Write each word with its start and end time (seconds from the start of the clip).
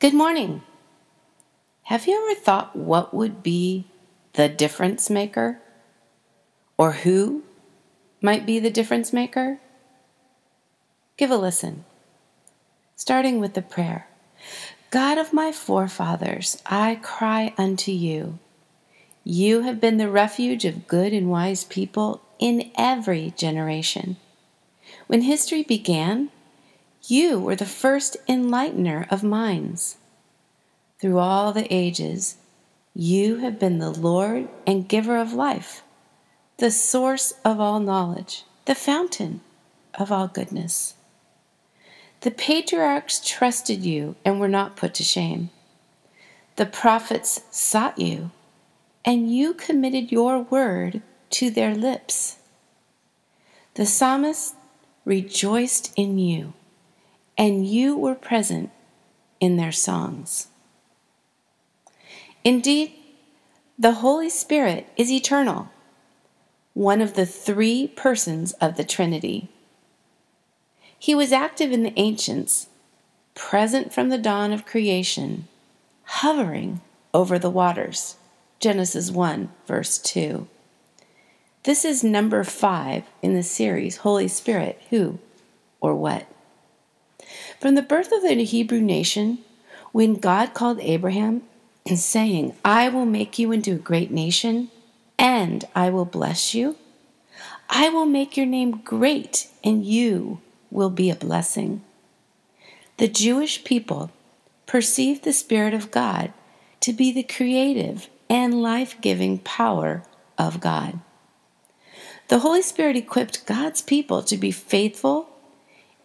Good 0.00 0.14
morning. 0.14 0.62
Have 1.82 2.06
you 2.06 2.22
ever 2.22 2.40
thought 2.40 2.76
what 2.76 3.12
would 3.12 3.42
be 3.42 3.88
the 4.34 4.48
difference 4.48 5.10
maker? 5.10 5.60
Or 6.76 6.92
who 6.92 7.42
might 8.22 8.46
be 8.46 8.60
the 8.60 8.70
difference 8.70 9.12
maker? 9.12 9.58
Give 11.16 11.32
a 11.32 11.36
listen. 11.36 11.84
Starting 12.94 13.40
with 13.40 13.54
the 13.54 13.62
prayer 13.62 14.06
God 14.92 15.18
of 15.18 15.32
my 15.32 15.50
forefathers, 15.50 16.62
I 16.64 17.00
cry 17.02 17.52
unto 17.58 17.90
you. 17.90 18.38
You 19.24 19.62
have 19.62 19.80
been 19.80 19.96
the 19.96 20.08
refuge 20.08 20.64
of 20.64 20.86
good 20.86 21.12
and 21.12 21.28
wise 21.28 21.64
people 21.64 22.22
in 22.38 22.70
every 22.78 23.32
generation. 23.36 24.16
When 25.08 25.22
history 25.22 25.64
began, 25.64 26.30
you 27.10 27.40
were 27.40 27.56
the 27.56 27.64
first 27.64 28.16
enlightener 28.28 29.10
of 29.10 29.22
minds. 29.22 29.96
Through 31.00 31.18
all 31.18 31.52
the 31.52 31.72
ages, 31.72 32.36
you 32.94 33.36
have 33.36 33.58
been 33.58 33.78
the 33.78 33.90
Lord 33.90 34.48
and 34.66 34.88
giver 34.88 35.16
of 35.16 35.32
life, 35.32 35.82
the 36.58 36.70
source 36.70 37.32
of 37.44 37.60
all 37.60 37.80
knowledge, 37.80 38.44
the 38.66 38.74
fountain 38.74 39.40
of 39.94 40.12
all 40.12 40.28
goodness. 40.28 40.94
The 42.20 42.30
patriarchs 42.30 43.20
trusted 43.24 43.86
you 43.86 44.16
and 44.24 44.38
were 44.38 44.48
not 44.48 44.76
put 44.76 44.92
to 44.94 45.04
shame. 45.04 45.50
The 46.56 46.66
prophets 46.66 47.42
sought 47.50 47.98
you, 47.98 48.32
and 49.04 49.32
you 49.32 49.54
committed 49.54 50.10
your 50.10 50.40
word 50.40 51.00
to 51.30 51.48
their 51.48 51.74
lips. 51.74 52.38
The 53.74 53.86
psalmist 53.86 54.56
rejoiced 55.04 55.92
in 55.96 56.18
you 56.18 56.52
and 57.38 57.64
you 57.64 57.96
were 57.96 58.16
present 58.16 58.70
in 59.38 59.56
their 59.56 59.72
songs. 59.72 60.48
Indeed, 62.42 62.92
the 63.78 63.94
Holy 63.94 64.28
Spirit 64.28 64.88
is 64.96 65.10
eternal, 65.10 65.70
one 66.74 67.00
of 67.00 67.14
the 67.14 67.24
three 67.24 67.86
persons 67.86 68.52
of 68.54 68.76
the 68.76 68.84
Trinity. 68.84 69.48
He 70.98 71.14
was 71.14 71.32
active 71.32 71.70
in 71.70 71.84
the 71.84 71.96
ancients, 71.96 72.68
present 73.36 73.92
from 73.92 74.08
the 74.08 74.18
dawn 74.18 74.52
of 74.52 74.66
creation, 74.66 75.46
hovering 76.02 76.80
over 77.14 77.38
the 77.38 77.50
waters. 77.50 78.16
Genesis 78.58 79.12
1, 79.12 79.48
verse 79.66 79.98
2. 79.98 80.48
This 81.62 81.84
is 81.84 82.02
number 82.02 82.42
five 82.42 83.04
in 83.22 83.34
the 83.34 83.44
series 83.44 83.98
Holy 83.98 84.26
Spirit, 84.26 84.80
Who 84.90 85.20
or 85.80 85.94
What? 85.94 86.26
From 87.60 87.74
the 87.74 87.82
birth 87.82 88.12
of 88.12 88.22
the 88.22 88.44
Hebrew 88.44 88.80
nation, 88.80 89.38
when 89.92 90.14
God 90.14 90.54
called 90.54 90.78
Abraham 90.80 91.42
and 91.84 91.98
saying, 91.98 92.54
I 92.64 92.88
will 92.88 93.06
make 93.06 93.38
you 93.38 93.50
into 93.50 93.72
a 93.72 93.78
great 93.78 94.10
nation, 94.10 94.70
and 95.18 95.64
I 95.74 95.90
will 95.90 96.04
bless 96.04 96.54
you, 96.54 96.76
I 97.68 97.88
will 97.88 98.06
make 98.06 98.36
your 98.36 98.46
name 98.46 98.82
great, 98.84 99.48
and 99.64 99.84
you 99.84 100.40
will 100.70 100.90
be 100.90 101.10
a 101.10 101.16
blessing. 101.16 101.82
The 102.98 103.08
Jewish 103.08 103.64
people 103.64 104.12
perceived 104.66 105.24
the 105.24 105.32
Spirit 105.32 105.74
of 105.74 105.90
God 105.90 106.32
to 106.80 106.92
be 106.92 107.10
the 107.10 107.22
creative 107.22 108.08
and 108.30 108.62
life 108.62 109.00
giving 109.00 109.38
power 109.38 110.04
of 110.36 110.60
God. 110.60 111.00
The 112.28 112.40
Holy 112.40 112.62
Spirit 112.62 112.96
equipped 112.96 113.46
God's 113.46 113.82
people 113.82 114.22
to 114.22 114.36
be 114.36 114.50
faithful 114.50 115.30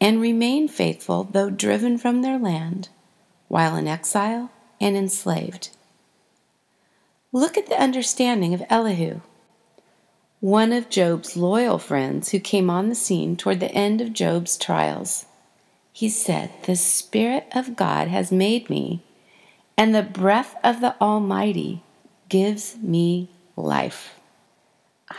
and 0.00 0.20
remain 0.20 0.68
faithful 0.68 1.24
though 1.24 1.50
driven 1.50 1.98
from 1.98 2.22
their 2.22 2.38
land, 2.38 2.88
while 3.48 3.76
in 3.76 3.88
exile 3.88 4.50
and 4.80 4.96
enslaved. 4.96 5.70
Look 7.32 7.56
at 7.56 7.66
the 7.66 7.80
understanding 7.80 8.54
of 8.54 8.62
Elihu, 8.68 9.20
one 10.40 10.72
of 10.72 10.90
Job's 10.90 11.36
loyal 11.36 11.78
friends 11.78 12.30
who 12.30 12.38
came 12.38 12.70
on 12.70 12.88
the 12.88 12.94
scene 12.94 13.36
toward 13.36 13.60
the 13.60 13.72
end 13.72 14.00
of 14.00 14.12
Job's 14.12 14.56
trials. 14.56 15.26
He 15.92 16.08
said, 16.08 16.50
The 16.64 16.76
Spirit 16.76 17.46
of 17.54 17.76
God 17.76 18.08
has 18.08 18.30
made 18.30 18.68
me, 18.68 19.02
and 19.76 19.94
the 19.94 20.02
breath 20.02 20.54
of 20.62 20.80
the 20.80 20.94
Almighty 21.00 21.82
gives 22.28 22.76
me 22.78 23.28
life. 23.56 24.14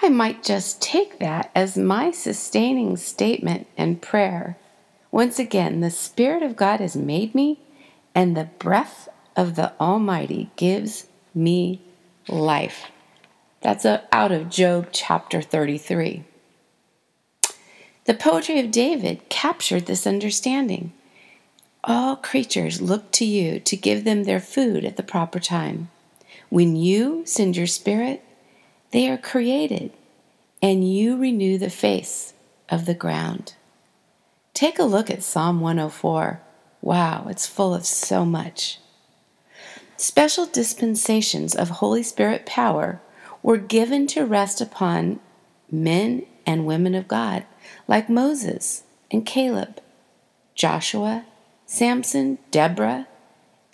I 0.02 0.10
might 0.10 0.44
just 0.44 0.82
take 0.82 1.20
that 1.20 1.50
as 1.56 1.78
my 1.78 2.12
sustaining 2.12 2.98
statement 2.98 3.68
and 3.78 4.02
prayer 4.02 4.58
once 5.12 5.40
again, 5.40 5.82
the 5.82 5.90
Spirit 5.90 6.44
of 6.44 6.56
God 6.56 6.80
has 6.80 6.96
made 6.96 7.34
me, 7.34 7.60
and 8.14 8.36
the 8.36 8.50
breath 8.60 9.10
of 9.36 9.56
the 9.56 9.74
Almighty 9.80 10.50
gives 10.56 11.08
me 11.34 11.82
life. 12.28 12.86
That's 13.62 13.86
out 13.86 14.32
of 14.32 14.50
Job 14.50 14.90
chapter 14.92 15.42
33. 15.42 16.24
The 18.06 18.14
poetry 18.14 18.60
of 18.60 18.72
David 18.72 19.28
captured 19.28 19.86
this 19.86 20.08
understanding. 20.08 20.94
All 21.84 22.16
creatures 22.16 22.82
look 22.82 23.12
to 23.14 23.26
you 23.26 23.60
to 23.60 23.76
give 23.76 24.04
them 24.04 24.24
their 24.24 24.40
food 24.40 24.86
at 24.86 24.98
the 24.98 25.04
proper 25.04 25.40
time. 25.40 25.90
When 26.50 26.76
you 26.76 27.24
send 27.26 27.58
your 27.58 27.68
spirit, 27.68 28.24
they 28.92 29.10
are 29.10 29.18
created, 29.18 29.92
and 30.62 30.90
you 30.90 31.18
renew 31.18 31.58
the 31.58 31.70
face 31.70 32.34
of 32.70 32.86
the 32.86 32.94
ground. 32.94 33.56
Take 34.58 34.80
a 34.80 34.86
look 34.86 35.12
at 35.12 35.22
Psalm 35.22 35.62
104. 35.62 36.42
Wow, 36.82 37.28
it's 37.30 37.46
full 37.46 37.76
of 37.76 37.86
so 37.86 38.26
much. 38.26 38.80
Special 39.98 40.48
dispensations 40.48 41.54
of 41.54 41.70
Holy 41.70 42.02
Spirit 42.02 42.48
power 42.48 43.00
were 43.44 43.60
given 43.60 44.08
to 44.08 44.26
rest 44.26 44.60
upon 44.60 45.20
men 45.70 46.26
and 46.44 46.66
women 46.66 46.96
of 46.96 47.08
God, 47.08 47.46
like 47.88 48.10
Moses 48.10 48.82
and 49.12 49.28
Caleb, 49.28 49.80
Joshua, 50.56 51.26
Samson, 51.68 52.40
Deborah, 52.50 53.08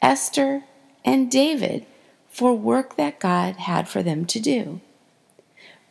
Esther, 0.02 0.66
and 1.06 1.32
David 1.32 1.86
for 2.28 2.54
work 2.54 2.98
that 2.98 3.22
God 3.22 3.56
had 3.56 3.88
for 3.88 4.04
them 4.04 4.26
to 4.26 4.38
do. 4.38 4.82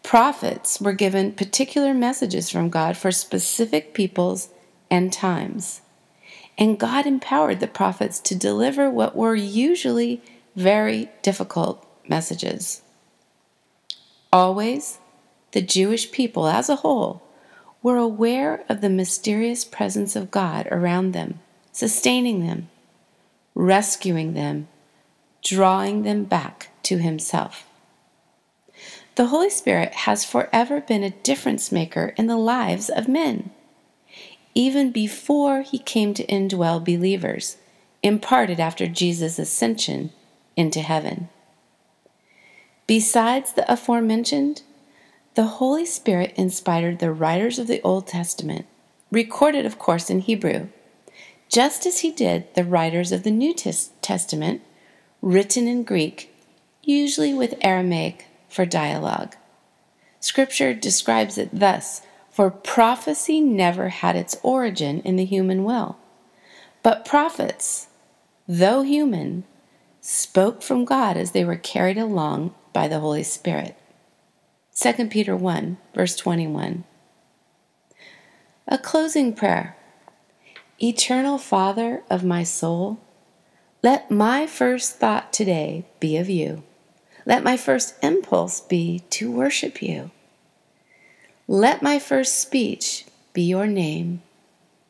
Prophets 0.02 0.82
were 0.82 0.92
given 0.92 1.32
particular 1.32 1.94
messages 1.94 2.50
from 2.50 2.68
God 2.68 2.98
for 2.98 3.10
specific 3.10 3.94
peoples 3.94 4.50
and 4.92 5.10
times. 5.10 5.80
And 6.58 6.78
God 6.78 7.06
empowered 7.06 7.60
the 7.60 7.66
prophets 7.66 8.20
to 8.20 8.34
deliver 8.34 8.90
what 8.90 9.16
were 9.16 9.34
usually 9.34 10.20
very 10.54 11.08
difficult 11.22 11.84
messages. 12.06 12.82
Always, 14.30 14.98
the 15.52 15.62
Jewish 15.62 16.12
people 16.12 16.46
as 16.46 16.68
a 16.68 16.76
whole 16.76 17.22
were 17.82 17.96
aware 17.96 18.64
of 18.68 18.82
the 18.82 18.90
mysterious 18.90 19.64
presence 19.64 20.14
of 20.14 20.30
God 20.30 20.68
around 20.70 21.12
them, 21.12 21.40
sustaining 21.72 22.46
them, 22.46 22.68
rescuing 23.54 24.34
them, 24.34 24.68
drawing 25.42 26.02
them 26.02 26.24
back 26.24 26.68
to 26.82 26.98
Himself. 26.98 27.66
The 29.14 29.28
Holy 29.28 29.50
Spirit 29.50 29.94
has 29.94 30.26
forever 30.26 30.82
been 30.82 31.02
a 31.02 31.10
difference 31.10 31.72
maker 31.72 32.12
in 32.18 32.26
the 32.26 32.36
lives 32.36 32.90
of 32.90 33.08
men 33.08 33.50
even 34.54 34.90
before 34.90 35.62
he 35.62 35.78
came 35.78 36.14
to 36.14 36.26
indwell 36.26 36.84
believers, 36.84 37.56
imparted 38.02 38.60
after 38.60 38.86
Jesus' 38.86 39.38
ascension 39.38 40.10
into 40.56 40.80
heaven. 40.80 41.28
Besides 42.86 43.52
the 43.52 43.70
aforementioned, 43.72 44.62
the 45.34 45.44
Holy 45.44 45.86
Spirit 45.86 46.34
inspired 46.36 46.98
the 46.98 47.12
writers 47.12 47.58
of 47.58 47.66
the 47.66 47.80
Old 47.82 48.06
Testament, 48.06 48.66
recorded, 49.10 49.64
of 49.64 49.78
course, 49.78 50.10
in 50.10 50.20
Hebrew, 50.20 50.68
just 51.48 51.86
as 51.86 52.00
he 52.00 52.10
did 52.10 52.52
the 52.54 52.64
writers 52.64 53.12
of 53.12 53.22
the 53.22 53.30
New 53.30 53.54
Testament, 53.54 54.62
written 55.22 55.68
in 55.68 55.84
Greek, 55.84 56.34
usually 56.82 57.32
with 57.32 57.54
Aramaic 57.62 58.26
for 58.48 58.66
dialogue. 58.66 59.36
Scripture 60.20 60.74
describes 60.74 61.38
it 61.38 61.50
thus 61.52 62.02
for 62.32 62.50
prophecy 62.50 63.42
never 63.42 63.90
had 63.90 64.16
its 64.16 64.36
origin 64.42 65.00
in 65.00 65.16
the 65.16 65.24
human 65.24 65.64
will. 65.64 65.98
But 66.82 67.04
prophets, 67.04 67.88
though 68.48 68.82
human, 68.82 69.44
spoke 70.00 70.62
from 70.62 70.86
God 70.86 71.16
as 71.16 71.32
they 71.32 71.44
were 71.44 71.56
carried 71.56 71.98
along 71.98 72.54
by 72.72 72.88
the 72.88 73.00
Holy 73.00 73.22
Spirit. 73.22 73.76
2 74.74 75.08
Peter 75.08 75.36
1, 75.36 75.76
verse 75.94 76.16
21. 76.16 76.84
A 78.66 78.78
closing 78.78 79.34
prayer. 79.34 79.76
Eternal 80.82 81.36
Father 81.36 82.02
of 82.08 82.24
my 82.24 82.42
soul, 82.42 82.98
let 83.82 84.10
my 84.10 84.46
first 84.46 84.96
thought 84.96 85.32
today 85.32 85.84
be 86.00 86.16
of 86.16 86.30
you. 86.30 86.62
Let 87.26 87.44
my 87.44 87.58
first 87.58 87.94
impulse 88.02 88.60
be 88.60 89.00
to 89.10 89.30
worship 89.30 89.82
you. 89.82 90.10
Let 91.48 91.82
my 91.82 91.98
first 91.98 92.38
speech 92.38 93.04
be 93.32 93.42
your 93.42 93.66
name. 93.66 94.22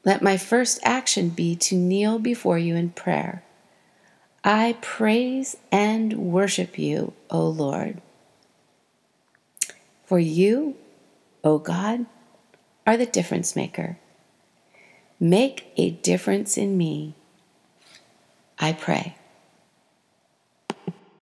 Let 0.05 0.23
my 0.23 0.37
first 0.37 0.81
action 0.83 1.29
be 1.31 1.57
to 1.57 1.77
kneel 1.77 2.19
before 2.19 2.59
you 2.59 2.75
in 2.75 2.91
prayer. 2.91 3.43
I 4.45 4.77
praise 4.81 5.57
and 5.71 6.15
worship 6.15 6.79
you, 6.79 7.13
O 7.31 7.47
Lord. 7.47 8.03
For 10.05 10.19
you, 10.19 10.77
O 11.45 11.59
God, 11.59 12.07
are 12.87 12.97
the 12.97 13.07
difference 13.07 13.55
maker. 13.55 13.99
Make 15.21 15.73
a 15.77 15.91
difference 15.91 16.59
in 16.59 16.77
me, 16.77 17.15
I 18.59 18.73
pray. 18.73 19.15